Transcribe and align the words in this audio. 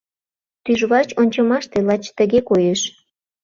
Тӱжвач 0.63 1.09
ончымаште 1.21 1.77
лач 1.87 2.03
тыге 2.17 2.39
коеш. 2.49 2.81